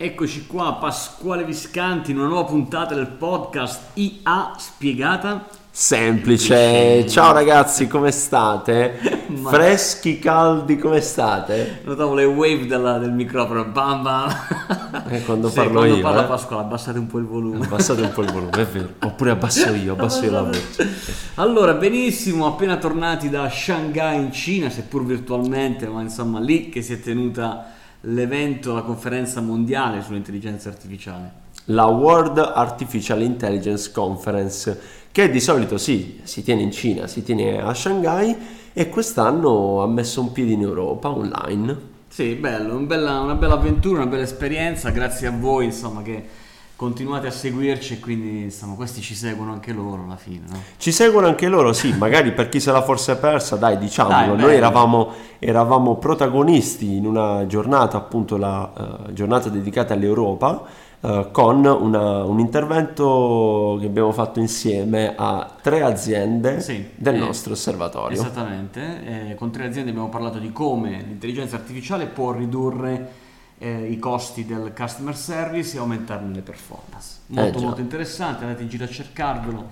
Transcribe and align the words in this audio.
Eccoci 0.00 0.46
qua, 0.46 0.74
Pasquale 0.74 1.42
Viscanti, 1.42 2.12
in 2.12 2.20
una 2.20 2.28
nuova 2.28 2.44
puntata 2.44 2.94
del 2.94 3.08
podcast 3.08 3.94
IA 3.94 4.52
spiegata. 4.56 5.48
Semplice. 5.72 7.04
Ciao 7.08 7.32
ragazzi, 7.32 7.88
come 7.88 8.12
state? 8.12 9.26
Ma... 9.34 9.50
Freschi, 9.50 10.20
caldi, 10.20 10.78
come 10.78 11.00
state? 11.00 11.80
Notavo 11.82 12.14
le 12.14 12.26
wave 12.26 12.66
della, 12.66 12.98
del 12.98 13.10
microfono, 13.10 13.64
bam 13.64 14.02
bam. 14.02 14.30
Eh, 15.08 15.24
quando 15.24 15.48
sì, 15.48 15.56
parlo 15.56 15.78
quando 15.80 15.96
io. 15.96 16.02
parla 16.02 16.22
eh? 16.22 16.28
Pasquale, 16.28 16.62
abbassate 16.62 16.98
un 17.00 17.08
po' 17.08 17.18
il 17.18 17.24
volume. 17.24 17.64
Abbassate 17.64 18.00
un 18.00 18.12
po' 18.12 18.22
il 18.22 18.30
volume, 18.30 18.52
è 18.52 18.66
vero. 18.66 18.88
Oppure 19.00 19.30
abbasso 19.32 19.74
io, 19.74 19.94
abbasso 19.94 20.24
io 20.24 20.30
la 20.30 20.42
voce. 20.42 20.94
Allora, 21.34 21.74
benissimo, 21.74 22.46
appena 22.46 22.76
tornati 22.76 23.28
da 23.28 23.50
Shanghai 23.50 24.16
in 24.16 24.30
Cina, 24.30 24.70
seppur 24.70 25.04
virtualmente, 25.04 25.88
ma 25.88 26.02
insomma 26.02 26.38
lì 26.38 26.68
che 26.68 26.82
si 26.82 26.92
è 26.92 27.00
tenuta 27.00 27.72
l'evento, 28.02 28.74
la 28.74 28.82
conferenza 28.82 29.40
mondiale 29.40 30.02
sull'intelligenza 30.02 30.68
artificiale. 30.68 31.46
La 31.66 31.86
World 31.86 32.38
Artificial 32.38 33.20
Intelligence 33.20 33.90
Conference, 33.92 34.80
che 35.12 35.30
di 35.30 35.40
solito 35.40 35.76
sì, 35.76 36.20
si 36.22 36.42
tiene 36.42 36.62
in 36.62 36.72
Cina, 36.72 37.06
si 37.06 37.22
tiene 37.22 37.60
a 37.60 37.74
Shanghai 37.74 38.36
e 38.72 38.88
quest'anno 38.88 39.82
ha 39.82 39.86
messo 39.86 40.20
un 40.20 40.32
piede 40.32 40.52
in 40.52 40.62
Europa 40.62 41.10
online. 41.10 41.96
Sì, 42.08 42.34
bello, 42.34 42.76
un 42.76 42.86
bella, 42.86 43.20
una 43.20 43.34
bella 43.34 43.54
avventura, 43.54 44.00
una 44.00 44.10
bella 44.10 44.22
esperienza, 44.22 44.90
grazie 44.90 45.26
a 45.26 45.30
voi 45.30 45.66
insomma 45.66 46.02
che 46.02 46.46
continuate 46.78 47.26
a 47.26 47.32
seguirci 47.32 47.94
e 47.94 47.98
quindi 47.98 48.42
insomma 48.42 48.76
questi 48.76 49.00
ci 49.00 49.16
seguono 49.16 49.50
anche 49.50 49.72
loro 49.72 50.04
alla 50.04 50.14
fine 50.14 50.44
no? 50.48 50.62
ci 50.76 50.92
seguono 50.92 51.26
anche 51.26 51.48
loro 51.48 51.72
sì 51.72 51.92
magari 51.98 52.30
per 52.30 52.48
chi 52.48 52.60
se 52.60 52.70
la 52.70 52.82
forse 52.82 53.16
persa 53.16 53.56
dai 53.56 53.78
diciamolo 53.78 54.36
dai, 54.36 54.44
noi 54.44 54.54
eravamo, 54.54 55.12
eravamo, 55.40 55.96
protagonisti 55.96 56.94
in 56.94 57.04
una 57.04 57.48
giornata 57.48 57.96
appunto 57.96 58.36
la 58.36 58.70
uh, 59.06 59.12
giornata 59.12 59.48
dedicata 59.48 59.94
all'Europa 59.94 60.62
uh, 61.00 61.32
con 61.32 61.64
una, 61.64 62.22
un 62.22 62.38
intervento 62.38 63.76
che 63.80 63.86
abbiamo 63.86 64.12
fatto 64.12 64.38
insieme 64.38 65.14
a 65.16 65.50
tre 65.60 65.82
aziende 65.82 66.60
sì, 66.60 66.90
del 66.94 67.16
eh, 67.16 67.18
nostro 67.18 67.54
osservatorio 67.54 68.16
esattamente 68.16 69.30
eh, 69.30 69.34
con 69.34 69.50
tre 69.50 69.66
aziende 69.66 69.90
abbiamo 69.90 70.10
parlato 70.10 70.38
di 70.38 70.52
come 70.52 71.02
l'intelligenza 71.04 71.56
artificiale 71.56 72.06
può 72.06 72.30
ridurre 72.30 73.26
eh, 73.58 73.86
i 73.90 73.98
costi 73.98 74.44
del 74.46 74.72
customer 74.76 75.16
service 75.16 75.76
e 75.76 75.80
aumentarne 75.80 76.34
le 76.34 76.40
performance. 76.40 77.18
Molto 77.26 77.58
eh, 77.58 77.62
molto 77.62 77.80
interessante, 77.80 78.44
andate 78.44 78.62
in 78.62 78.68
giro 78.68 78.84
a 78.84 78.88
cercarvelo, 78.88 79.70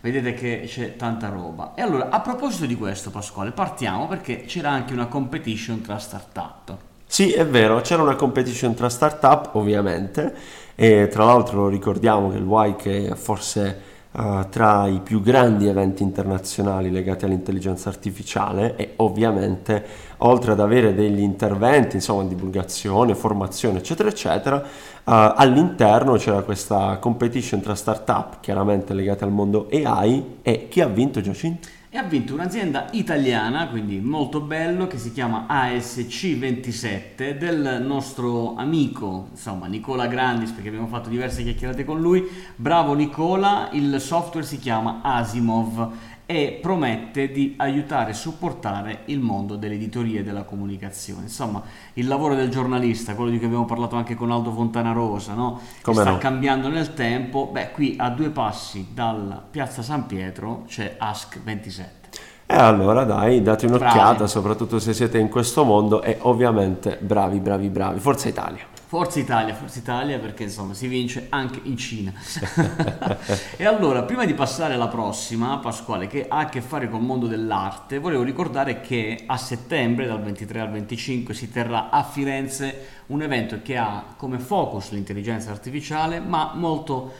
vedete 0.00 0.34
che 0.34 0.64
c'è 0.66 0.96
tanta 0.96 1.28
roba. 1.28 1.74
E 1.74 1.82
allora, 1.82 2.08
a 2.08 2.20
proposito 2.20 2.66
di 2.66 2.76
questo 2.76 3.10
Pasquale, 3.10 3.50
partiamo 3.50 4.06
perché 4.08 4.44
c'era 4.44 4.70
anche 4.70 4.92
una 4.92 5.06
competition 5.06 5.80
tra 5.80 5.98
startup. 5.98 6.76
Sì, 7.06 7.32
è 7.32 7.46
vero, 7.46 7.80
c'era 7.82 8.02
una 8.02 8.16
competition 8.16 8.74
tra 8.74 8.88
startup 8.88 9.54
ovviamente 9.54 10.34
e 10.74 11.08
tra 11.08 11.24
l'altro 11.24 11.68
ricordiamo 11.68 12.30
che 12.30 12.36
il 12.36 12.42
WIKE 12.42 13.08
è 13.10 13.14
forse 13.14 13.94
uh, 14.16 14.48
tra 14.48 14.86
i 14.86 15.00
più 15.00 15.20
grandi 15.20 15.66
eventi 15.66 16.02
internazionali 16.02 16.90
legati 16.90 17.24
all'intelligenza 17.24 17.88
artificiale 17.88 18.76
e 18.76 18.94
ovviamente 18.96 19.84
oltre 20.18 20.52
ad 20.52 20.60
avere 20.60 20.94
degli 20.94 21.20
interventi, 21.20 21.96
insomma, 21.96 22.24
divulgazione, 22.24 23.14
formazione, 23.14 23.78
eccetera, 23.78 24.08
eccetera, 24.08 24.56
uh, 24.56 24.62
all'interno 25.04 26.14
c'era 26.14 26.42
questa 26.42 26.96
competition 26.98 27.60
tra 27.60 27.74
startup, 27.74 28.40
chiaramente 28.40 28.94
legate 28.94 29.24
al 29.24 29.32
mondo 29.32 29.68
AI, 29.70 30.38
e 30.42 30.68
chi 30.68 30.80
ha 30.80 30.88
vinto 30.88 31.20
Giacinto? 31.20 31.68
E 31.96 31.98
ha 31.98 32.02
vinto 32.02 32.34
un'azienda 32.34 32.88
italiana, 32.90 33.68
quindi 33.68 34.00
molto 34.00 34.42
bello, 34.42 34.86
che 34.86 34.98
si 34.98 35.12
chiama 35.12 35.46
ASC27 35.48 37.38
del 37.38 37.82
nostro 37.82 38.54
amico, 38.54 39.28
insomma, 39.30 39.66
Nicola 39.66 40.06
Grandis, 40.06 40.50
perché 40.50 40.68
abbiamo 40.68 40.88
fatto 40.88 41.08
diverse 41.08 41.42
chiacchierate 41.42 41.86
con 41.86 41.98
lui. 41.98 42.28
Bravo 42.54 42.92
Nicola, 42.92 43.70
il 43.72 43.98
software 43.98 44.46
si 44.46 44.58
chiama 44.58 45.00
Asimov 45.02 45.90
e 46.26 46.58
promette 46.60 47.30
di 47.30 47.54
aiutare 47.56 48.10
e 48.10 48.14
supportare 48.14 49.02
il 49.06 49.20
mondo 49.20 49.54
dell'editoria 49.54 50.20
e 50.20 50.22
della 50.24 50.42
comunicazione. 50.42 51.22
Insomma, 51.22 51.62
il 51.94 52.08
lavoro 52.08 52.34
del 52.34 52.50
giornalista, 52.50 53.14
quello 53.14 53.30
di 53.30 53.38
cui 53.38 53.46
abbiamo 53.46 53.64
parlato 53.64 53.94
anche 53.94 54.16
con 54.16 54.32
Aldo 54.32 54.50
Fontana 54.50 54.90
Rosa, 54.90 55.34
no? 55.34 55.60
che 55.80 55.92
sta 55.92 56.10
no? 56.10 56.18
cambiando 56.18 56.68
nel 56.68 56.94
tempo. 56.94 57.48
Beh, 57.52 57.70
qui 57.70 57.94
a 57.96 58.10
due 58.10 58.30
passi 58.30 58.88
dalla 58.92 59.42
piazza 59.48 59.82
San 59.82 60.06
Pietro 60.06 60.64
c'è 60.66 60.96
Ask 60.98 61.40
27. 61.40 61.94
E 62.46 62.54
allora 62.54 63.04
dai, 63.04 63.42
date 63.42 63.66
un'occhiata, 63.66 64.14
bravi. 64.14 64.28
soprattutto 64.28 64.78
se 64.80 64.94
siete 64.94 65.18
in 65.18 65.28
questo 65.28 65.64
mondo 65.64 66.02
e 66.02 66.18
ovviamente 66.22 66.98
bravi, 67.00 67.38
bravi, 67.38 67.68
bravi. 67.68 68.00
Forza 68.00 68.28
Italia! 68.28 68.75
Forza 68.88 69.18
Italia, 69.18 69.52
Forza 69.52 69.80
Italia 69.80 70.20
perché 70.20 70.44
insomma 70.44 70.72
si 70.72 70.86
vince 70.86 71.26
anche 71.30 71.60
in 71.64 71.76
Cina. 71.76 72.12
e 73.58 73.64
allora, 73.64 74.04
prima 74.04 74.24
di 74.24 74.32
passare 74.32 74.74
alla 74.74 74.86
prossima, 74.86 75.58
Pasquale, 75.58 76.06
che 76.06 76.26
ha 76.28 76.38
a 76.38 76.48
che 76.48 76.60
fare 76.60 76.88
col 76.88 77.00
mondo 77.00 77.26
dell'arte, 77.26 77.98
volevo 77.98 78.22
ricordare 78.22 78.80
che 78.80 79.24
a 79.26 79.36
settembre, 79.36 80.06
dal 80.06 80.22
23 80.22 80.60
al 80.60 80.70
25, 80.70 81.34
si 81.34 81.50
terrà 81.50 81.90
a 81.90 82.04
Firenze 82.04 83.02
un 83.06 83.22
evento 83.22 83.60
che 83.60 83.76
ha 83.76 84.14
come 84.16 84.38
focus 84.38 84.92
l'intelligenza 84.92 85.50
artificiale, 85.50 86.20
ma 86.20 86.52
molto 86.54 87.12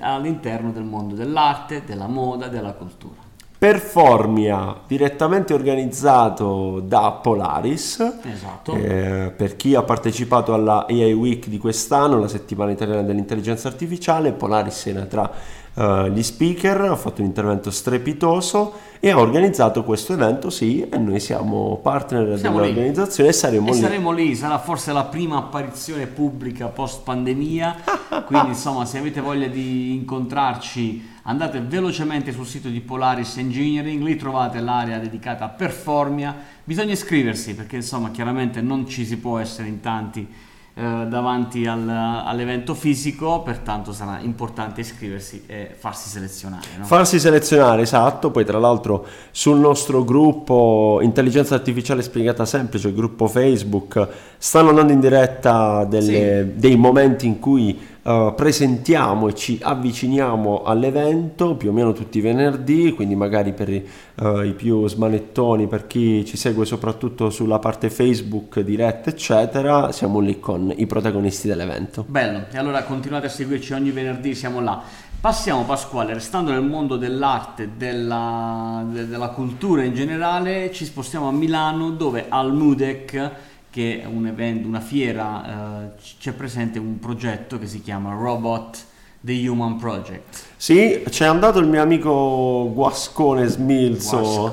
all'interno 0.00 0.72
del 0.72 0.84
mondo 0.84 1.14
dell'arte, 1.14 1.84
della 1.84 2.06
moda, 2.06 2.48
della 2.48 2.72
cultura. 2.72 3.31
Performia, 3.62 4.74
direttamente 4.88 5.54
organizzato 5.54 6.80
da 6.84 7.12
Polaris. 7.12 8.18
Esatto. 8.24 8.74
Eh, 8.74 9.32
per 9.36 9.54
chi 9.54 9.76
ha 9.76 9.84
partecipato 9.84 10.52
alla 10.52 10.84
AI 10.88 11.12
Week 11.12 11.46
di 11.46 11.58
quest'anno, 11.58 12.18
la 12.18 12.26
settimana 12.26 12.72
italiana 12.72 13.02
dell'intelligenza 13.02 13.68
artificiale, 13.68 14.32
Polaris 14.32 14.86
era 14.86 15.02
tra 15.02 15.30
uh, 15.74 16.06
gli 16.06 16.24
speaker, 16.24 16.80
ha 16.80 16.96
fatto 16.96 17.20
un 17.20 17.28
intervento 17.28 17.70
strepitoso 17.70 18.72
e 18.98 19.10
ha 19.10 19.18
organizzato 19.20 19.84
questo 19.84 20.14
evento, 20.14 20.50
sì, 20.50 20.80
e 20.88 20.98
noi 20.98 21.20
siamo 21.20 21.78
partner 21.80 22.36
siamo 22.36 22.58
dell'organizzazione 22.58 23.28
lì. 23.28 23.36
e 23.36 23.38
saremo 23.38 23.68
e 23.68 23.72
lì. 23.74 23.78
saremo 23.78 24.10
lì, 24.10 24.34
sarà 24.34 24.58
forse 24.58 24.92
la 24.92 25.04
prima 25.04 25.36
apparizione 25.36 26.08
pubblica 26.08 26.66
post 26.66 27.02
pandemia, 27.04 27.76
quindi 28.26 28.48
insomma 28.48 28.84
se 28.86 28.98
avete 28.98 29.20
voglia 29.20 29.46
di 29.46 29.94
incontrarci 29.94 31.10
andate 31.22 31.60
velocemente 31.60 32.32
sul 32.32 32.46
sito 32.46 32.68
di 32.68 32.80
Polaris 32.80 33.36
Engineering, 33.36 34.02
lì 34.02 34.16
trovate 34.16 34.60
l'area 34.60 34.98
dedicata 34.98 35.44
a 35.44 35.48
Performia, 35.48 36.34
bisogna 36.64 36.92
iscriversi 36.92 37.54
perché 37.54 37.76
insomma 37.76 38.10
chiaramente 38.10 38.60
non 38.60 38.86
ci 38.86 39.04
si 39.04 39.18
può 39.18 39.38
essere 39.38 39.68
in 39.68 39.80
tanti 39.80 40.26
eh, 40.74 41.06
davanti 41.06 41.66
al, 41.66 41.86
all'evento 41.86 42.72
fisico, 42.72 43.42
pertanto 43.42 43.92
sarà 43.92 44.20
importante 44.20 44.80
iscriversi 44.80 45.42
e 45.46 45.74
farsi 45.78 46.08
selezionare. 46.08 46.66
No? 46.78 46.84
Farsi 46.84 47.20
selezionare, 47.20 47.82
esatto, 47.82 48.30
poi 48.30 48.46
tra 48.46 48.58
l'altro 48.58 49.04
sul 49.32 49.58
nostro 49.58 50.02
gruppo 50.02 51.00
Intelligenza 51.02 51.54
Artificiale 51.54 52.00
Spiegata 52.00 52.46
Semplice, 52.46 52.88
il 52.88 52.94
gruppo 52.94 53.28
Facebook, 53.28 54.08
stanno 54.38 54.70
andando 54.70 54.92
in 54.94 55.00
diretta 55.00 55.84
delle, 55.84 56.52
sì. 56.54 56.58
dei 56.58 56.76
momenti 56.76 57.26
in 57.26 57.38
cui 57.38 57.78
Uh, 58.04 58.34
presentiamo 58.34 59.28
e 59.28 59.34
ci 59.34 59.60
avviciniamo 59.62 60.64
all'evento 60.64 61.54
più 61.54 61.70
o 61.70 61.72
meno 61.72 61.92
tutti 61.92 62.18
i 62.18 62.20
venerdì, 62.20 62.90
quindi 62.90 63.14
magari 63.14 63.52
per 63.52 63.68
uh, 63.68 64.40
i 64.40 64.54
più 64.54 64.88
smanettoni, 64.88 65.68
per 65.68 65.86
chi 65.86 66.24
ci 66.24 66.36
segue 66.36 66.64
soprattutto 66.64 67.30
sulla 67.30 67.60
parte 67.60 67.90
Facebook 67.90 68.58
diretta, 68.58 69.10
eccetera, 69.10 69.92
siamo 69.92 70.18
lì 70.18 70.40
con 70.40 70.72
i 70.76 70.84
protagonisti 70.86 71.46
dell'evento. 71.46 72.04
Bello, 72.08 72.46
e 72.50 72.58
allora 72.58 72.82
continuate 72.82 73.26
a 73.26 73.30
seguirci 73.30 73.72
ogni 73.72 73.92
venerdì, 73.92 74.34
siamo 74.34 74.60
là. 74.60 74.82
Passiamo 75.20 75.62
Pasquale, 75.62 76.14
restando 76.14 76.50
nel 76.50 76.64
mondo 76.64 76.96
dell'arte, 76.96 77.70
della, 77.76 78.84
della 78.84 79.28
cultura 79.28 79.84
in 79.84 79.94
generale, 79.94 80.72
ci 80.72 80.84
spostiamo 80.84 81.28
a 81.28 81.30
Milano 81.30 81.90
dove 81.90 82.26
al 82.28 82.52
Mudec 82.52 83.30
che 83.72 84.02
è 84.02 84.04
un 84.04 84.26
evento, 84.26 84.68
una 84.68 84.80
fiera, 84.80 85.86
eh, 85.86 86.00
c'è 86.18 86.32
presente 86.32 86.78
un 86.78 86.98
progetto 86.98 87.58
che 87.58 87.66
si 87.66 87.80
chiama 87.80 88.12
Robot 88.12 88.84
The 89.18 89.48
Human 89.48 89.76
Project. 89.76 90.42
Sì, 90.56 91.02
c'è 91.08 91.24
andato 91.24 91.58
il 91.58 91.66
mio 91.66 91.80
amico 91.80 92.70
Guascone 92.74 93.46
Smilzo 93.46 94.52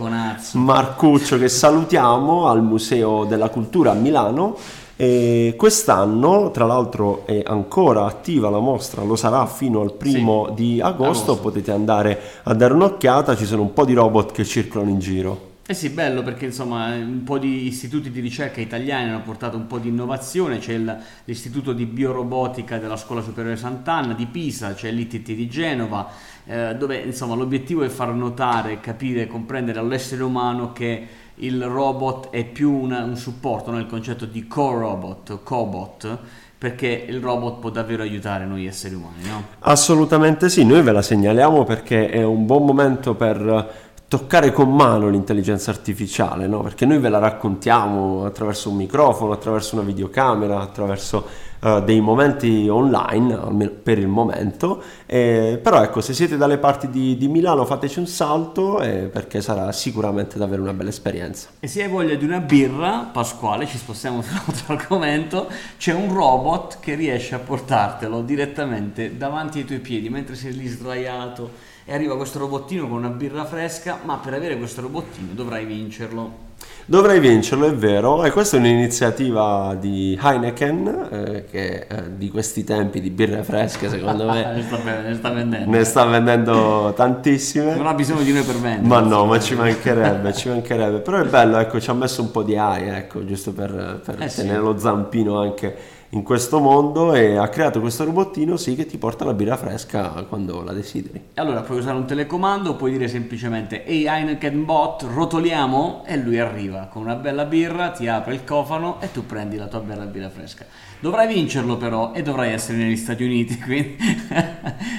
Marcuccio 0.54 1.38
che 1.38 1.50
salutiamo 1.50 2.48
al 2.48 2.64
Museo 2.64 3.26
della 3.26 3.50
Cultura 3.50 3.92
a 3.92 3.96
Milano. 3.96 4.56
E 4.96 5.54
quest'anno, 5.58 6.52
tra 6.52 6.66
l'altro, 6.66 7.26
è 7.26 7.42
ancora 7.46 8.06
attiva 8.06 8.50
la 8.50 8.60
mostra, 8.60 9.02
lo 9.04 9.16
sarà 9.16 9.46
fino 9.46 9.82
al 9.82 9.94
primo 9.94 10.48
sì, 10.50 10.54
di 10.56 10.82
agosto, 10.82 11.04
agosto, 11.04 11.40
potete 11.40 11.72
andare 11.72 12.20
a 12.44 12.54
dare 12.54 12.74
un'occhiata, 12.74 13.36
ci 13.36 13.46
sono 13.46 13.62
un 13.62 13.74
po' 13.74 13.86
di 13.86 13.94
robot 13.94 14.32
che 14.34 14.44
circolano 14.44 14.90
in 14.90 15.00
giro. 15.00 15.49
Eh 15.70 15.76
sì, 15.76 15.92
bello 15.92 16.24
perché 16.24 16.46
insomma 16.46 16.96
un 16.96 17.22
po' 17.24 17.38
di 17.38 17.68
istituti 17.68 18.10
di 18.10 18.22
ricerca 18.22 18.60
italiani 18.60 19.10
hanno 19.10 19.22
portato 19.22 19.56
un 19.56 19.68
po' 19.68 19.78
di 19.78 19.90
innovazione, 19.90 20.58
c'è 20.58 20.74
il, 20.74 20.98
l'istituto 21.26 21.74
di 21.74 21.86
biorobotica 21.86 22.80
della 22.80 22.98
Scuola 22.98 23.22
Superiore 23.22 23.56
Sant'Anna 23.56 24.14
di 24.14 24.26
Pisa, 24.26 24.74
c'è 24.74 24.90
l'ITT 24.90 25.32
di 25.34 25.48
Genova, 25.48 26.10
eh, 26.48 26.76
dove 26.76 26.98
insomma 26.98 27.36
l'obiettivo 27.36 27.84
è 27.84 27.88
far 27.88 28.12
notare, 28.16 28.80
capire, 28.80 29.28
comprendere 29.28 29.78
all'essere 29.78 30.24
umano 30.24 30.74
che 30.74 31.08
il 31.36 31.64
robot 31.64 32.32
è 32.32 32.44
più 32.46 32.72
una, 32.72 33.04
un 33.04 33.16
supporto, 33.16 33.70
no? 33.70 33.78
il 33.78 33.86
concetto 33.86 34.26
di 34.26 34.48
co-robot, 34.48 35.44
cobot, 35.44 36.18
perché 36.58 37.06
il 37.08 37.22
robot 37.22 37.60
può 37.60 37.70
davvero 37.70 38.02
aiutare 38.02 38.46
noi 38.46 38.66
esseri 38.66 38.96
umani, 38.96 39.24
no? 39.28 39.44
Assolutamente 39.60 40.50
sì, 40.50 40.66
noi 40.66 40.82
ve 40.82 40.92
la 40.92 41.02
segnaliamo 41.02 41.64
perché 41.64 42.10
è 42.10 42.22
un 42.22 42.46
buon 42.46 42.66
momento 42.66 43.14
per 43.14 43.89
toccare 44.10 44.52
con 44.52 44.76
mano 44.76 45.08
l'intelligenza 45.08 45.70
artificiale, 45.70 46.48
no? 46.48 46.62
perché 46.62 46.84
noi 46.88 46.98
ve 46.98 47.10
la 47.10 47.20
raccontiamo 47.20 48.26
attraverso 48.26 48.72
un 48.72 48.76
microfono, 48.76 49.34
attraverso 49.34 49.76
una 49.76 49.84
videocamera, 49.84 50.60
attraverso 50.60 51.28
uh, 51.60 51.80
dei 51.84 52.02
momenti 52.02 52.68
online, 52.68 53.36
almeno 53.36 53.70
per 53.84 54.00
il 54.00 54.08
momento, 54.08 54.82
eh, 55.06 55.60
però 55.62 55.84
ecco, 55.84 56.02
se 56.02 56.16
siete 56.16 56.38
dalle 56.38 56.58
parti 56.58 56.90
di, 56.90 57.18
di 57.18 57.28
Milano 57.28 57.66
fateci 57.66 58.00
un 58.00 58.08
salto 58.08 58.82
eh, 58.82 59.12
perché 59.14 59.42
sarà 59.42 59.72
sicuramente 59.72 60.40
davvero 60.40 60.64
una 60.64 60.74
bella 60.74 60.90
esperienza. 60.90 61.50
E 61.60 61.68
se 61.68 61.84
hai 61.84 61.90
voglia 61.90 62.16
di 62.16 62.26
una 62.26 62.40
birra, 62.40 63.12
Pasquale, 63.14 63.68
ci 63.68 63.78
spostiamo 63.78 64.24
su 64.24 64.34
un 64.34 64.42
altro 64.44 64.74
argomento, 64.74 65.48
c'è 65.78 65.94
un 65.94 66.12
robot 66.12 66.80
che 66.80 66.96
riesce 66.96 67.36
a 67.36 67.40
portartelo 67.40 68.24
direttamente 68.24 69.16
davanti 69.18 69.60
ai 69.60 69.66
tuoi 69.66 69.80
piedi 69.80 70.10
mentre 70.10 70.34
sei 70.34 70.56
lì 70.56 70.66
sdraiato 70.66 71.68
e 71.90 71.94
arriva 71.96 72.16
questo 72.16 72.38
robottino 72.38 72.88
con 72.88 72.98
una 72.98 73.10
birra 73.10 73.46
fresca, 73.46 74.00
ma 74.04 74.18
per 74.18 74.36
avere 74.36 74.60
questo 74.60 74.82
robottino 74.82 75.34
dovrai 75.34 75.66
vincerlo. 75.66 76.49
Dovrai 76.86 77.20
vincerlo, 77.20 77.68
è 77.68 77.74
vero, 77.76 78.24
e 78.24 78.32
questa 78.32 78.58
è 78.58 78.60
un'iniziativa 78.60 79.78
di 79.80 80.20
Heineken, 80.20 81.08
eh, 81.12 81.46
che 81.46 81.86
eh, 81.88 82.18
di 82.18 82.30
questi 82.30 82.64
tempi 82.64 83.00
di 83.00 83.12
birre 83.12 83.44
fresche 83.44 83.90
secondo 83.90 84.26
me 84.26 84.54
ne, 84.56 84.64
sta, 84.64 84.78
ne, 84.78 85.14
sta, 85.14 85.30
vendendo. 85.30 85.70
Ne 85.70 85.84
sta 85.84 86.06
vendendo 86.06 86.92
tantissime. 86.96 87.76
Non 87.76 87.86
ha 87.86 87.94
bisogno 87.94 88.24
di 88.24 88.34
noi 88.34 88.42
per 88.42 88.56
vendere. 88.56 88.88
Ma 88.88 89.02
no, 89.02 89.26
ma 89.26 89.40
ci 89.40 89.54
mancherebbe, 89.54 90.34
ci 90.34 90.50
mancherebbe. 90.50 90.98
Però 91.02 91.20
è 91.20 91.26
bello, 91.26 91.58
ecco, 91.58 91.80
ci 91.80 91.92
ha 91.92 91.94
messo 91.94 92.24
un 92.24 92.32
po' 92.32 92.42
di 92.42 92.58
aria, 92.58 92.98
ecco, 92.98 93.24
giusto 93.24 93.54
per, 93.54 94.02
per 94.04 94.16
eh 94.24 94.28
tenere 94.28 94.58
sì. 94.58 94.64
lo 94.64 94.78
zampino 94.80 95.40
anche 95.40 95.98
in 96.12 96.24
questo 96.24 96.60
mondo 96.60 97.14
e 97.14 97.36
ha 97.36 97.48
creato 97.50 97.80
questo 97.80 98.04
robottino 98.04 98.58
sì 98.58 98.76
che 98.76 98.88
ti 98.88 98.98
porta 98.98 99.26
la 99.26 99.34
birra 99.34 99.58
fresca 99.58 100.10
quando 100.28 100.64
la 100.64 100.74
desideri. 100.74 101.22
Allora 101.36 101.62
puoi 101.62 101.80
usare 101.80 101.98
un 101.98 102.06
telecomando, 102.06 102.76
puoi 102.76 102.92
dire 102.92 103.08
semplicemente 103.08 103.86
ehi 103.86 104.08
Heineken 104.08 104.66
bot, 104.66 105.06
rotoliamo 105.14 106.04
e 106.06 106.18
lui 106.18 106.38
arriva 106.50 106.88
con 106.92 107.04
una 107.04 107.16
bella 107.16 107.46
birra, 107.46 107.90
ti 107.90 108.08
apre 108.08 108.34
il 108.34 108.44
cofano 108.44 109.00
e 109.02 109.12
tu 109.12 109.26
prendi 109.26 109.56
la 109.56 109.68
tua 109.68 109.80
bella 109.80 110.06
birra 110.06 110.30
fresca. 110.30 110.66
Dovrai 111.00 111.28
vincerlo 111.28 111.78
però 111.78 112.12
e 112.14 112.22
dovrai 112.22 112.52
essere 112.52 112.78
negli 112.78 112.98
Stati 112.98 113.24
Uniti, 113.24 113.58
quindi, 113.64 113.96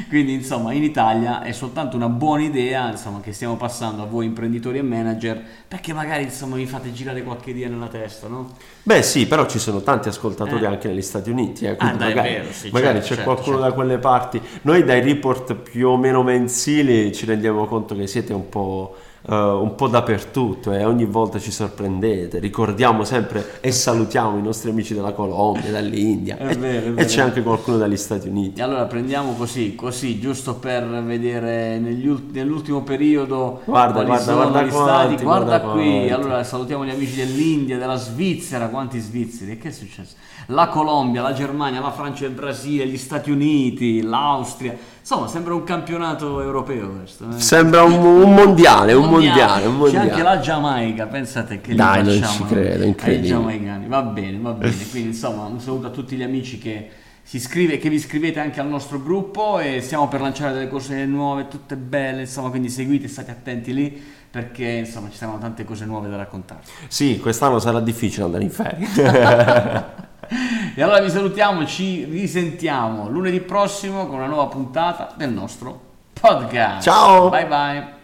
quindi 0.08 0.32
insomma 0.32 0.72
in 0.72 0.82
Italia 0.82 1.42
è 1.42 1.52
soltanto 1.52 1.96
una 1.96 2.08
buona 2.08 2.42
idea 2.42 2.90
insomma, 2.90 3.20
che 3.20 3.32
stiamo 3.32 3.56
passando 3.56 4.02
a 4.02 4.06
voi 4.06 4.24
imprenditori 4.24 4.78
e 4.78 4.82
manager 4.82 5.42
perché 5.68 5.92
magari 5.92 6.24
insomma 6.24 6.56
vi 6.56 6.66
fate 6.66 6.92
girare 6.92 7.22
qualche 7.22 7.50
idea 7.50 7.68
nella 7.68 7.88
testa, 7.88 8.28
no? 8.28 8.56
Beh 8.82 9.02
sì, 9.02 9.26
però 9.26 9.46
ci 9.46 9.58
sono 9.58 9.82
tanti 9.82 10.08
ascoltatori 10.08 10.64
eh. 10.64 10.68
anche 10.68 10.88
negli 10.88 11.02
Stati 11.02 11.30
Uniti, 11.30 11.66
eh, 11.66 11.76
ah, 11.78 11.92
dai, 11.92 12.14
magari, 12.14 12.28
vero, 12.30 12.50
sì, 12.50 12.70
magari 12.70 12.94
certo, 12.94 13.08
c'è 13.08 13.14
certo, 13.16 13.24
qualcuno 13.24 13.56
certo. 13.56 13.68
da 13.68 13.74
quelle 13.74 13.98
parti. 13.98 14.40
Noi 14.62 14.84
dai 14.84 15.02
report 15.02 15.54
più 15.54 15.88
o 15.88 15.96
meno 15.98 16.22
mensili 16.22 17.12
ci 17.12 17.26
rendiamo 17.26 17.66
conto 17.66 17.94
che 17.94 18.06
siete 18.06 18.32
un 18.32 18.48
po' 18.48 18.96
uh, 19.22 19.34
un 19.34 19.74
po' 19.74 19.88
dappertutto 19.88 20.72
e 20.72 20.84
ogni 20.84 21.04
volta 21.04 21.38
ci 21.38 21.50
sorprendete. 21.50 22.38
Ricordiamo 22.38 23.04
sempre 23.04 23.58
e 23.60 23.72
salutiamo 23.72 24.38
i 24.38 24.42
nostri 24.42 24.70
amici 24.70 24.94
della 24.94 25.12
Colombia, 25.12 25.70
dall'India 25.70 26.36
è 26.36 26.56
vero, 26.56 26.86
è 26.86 26.90
vero. 26.90 26.96
e 26.96 27.04
c'è 27.04 27.20
anche 27.20 27.42
qualcuno 27.42 27.76
dagli 27.76 27.96
Stati 27.96 28.28
Uniti. 28.28 28.60
E 28.60 28.62
allora 28.62 28.84
prendiamo 28.84 29.32
così, 29.34 29.74
così, 29.74 30.18
giusto 30.18 30.54
per 30.54 30.86
vedere 31.02 31.80
ult- 32.04 32.32
nell'ultimo 32.32 32.82
periodo 32.82 33.62
guarda, 33.64 34.04
guarda, 34.04 34.32
guarda, 34.32 34.50
quanti, 34.50 34.70
stati. 34.70 35.22
Guarda, 35.22 35.58
guarda 35.58 35.60
qui, 35.60 35.90
quanti. 35.90 36.10
allora 36.10 36.44
salutiamo 36.44 36.84
gli 36.84 36.90
amici 36.90 37.16
dell'India, 37.16 37.78
della 37.78 37.96
Svizzera, 37.96 38.68
quanti 38.68 38.98
svizzeri, 38.98 39.58
che 39.58 39.68
è 39.68 39.72
successo? 39.72 40.14
La 40.46 40.68
Colombia, 40.68 41.22
la 41.22 41.32
Germania, 41.32 41.80
la 41.80 41.92
Francia, 41.92 42.24
il 42.24 42.32
Brasile, 42.32 42.86
gli 42.86 42.96
Stati 42.96 43.30
Uniti, 43.30 44.02
l'Austria 44.02 44.76
Insomma, 45.10 45.26
sembra 45.26 45.54
un 45.54 45.64
campionato 45.64 46.40
europeo 46.40 46.88
questo. 46.90 47.28
Eh? 47.28 47.40
Sembra 47.40 47.82
un, 47.82 47.94
un, 47.94 48.32
mondiale, 48.32 48.92
un 48.92 49.08
mondiale, 49.08 49.66
un 49.66 49.74
mondiale. 49.74 50.06
C'è 50.06 50.12
anche 50.12 50.22
la 50.22 50.38
Giamaica, 50.38 51.06
pensate 51.06 51.60
che 51.60 51.74
Dai, 51.74 52.04
li 52.04 52.20
non 52.20 52.28
ci 52.28 52.44
credo, 52.44 52.84
incredibile. 52.84 53.34
ai 53.34 53.40
giamaicani. 53.40 53.88
Va 53.88 54.02
bene, 54.02 54.38
va 54.38 54.52
bene. 54.52 54.76
Quindi, 54.88 55.08
insomma, 55.08 55.46
un 55.46 55.58
saluto 55.58 55.88
a 55.88 55.90
tutti 55.90 56.14
gli 56.14 56.22
amici 56.22 56.58
che 56.58 56.90
si 57.24 57.40
scrive, 57.40 57.78
che 57.78 57.88
vi 57.88 57.96
iscrivete 57.96 58.38
anche 58.38 58.60
al 58.60 58.68
nostro 58.68 59.02
gruppo 59.02 59.58
e 59.58 59.80
stiamo 59.80 60.06
per 60.06 60.20
lanciare 60.20 60.52
delle 60.52 60.68
cose 60.68 61.04
nuove, 61.06 61.48
tutte 61.48 61.74
belle, 61.74 62.20
insomma, 62.20 62.50
quindi 62.50 62.68
seguite, 62.68 63.08
state 63.08 63.32
attenti 63.32 63.74
lì 63.74 64.00
perché 64.30 64.64
insomma 64.64 65.10
ci 65.10 65.16
saranno 65.16 65.38
tante 65.38 65.64
cose 65.64 65.86
nuove 65.86 66.08
da 66.08 66.18
raccontare. 66.18 66.60
Sì, 66.86 67.18
quest'anno 67.18 67.58
sarà 67.58 67.80
difficile 67.80 68.26
andare 68.26 68.44
in 68.44 68.50
ferie. 68.50 70.08
E 70.80 70.82
allora 70.82 71.00
vi 71.00 71.10
salutiamo, 71.10 71.66
ci 71.66 72.04
risentiamo 72.04 73.10
lunedì 73.10 73.42
prossimo 73.42 74.06
con 74.06 74.14
una 74.14 74.28
nuova 74.28 74.46
puntata 74.46 75.12
del 75.14 75.28
nostro 75.28 75.78
podcast. 76.18 76.80
Ciao! 76.84 77.28
Bye 77.28 77.46
bye! 77.46 77.99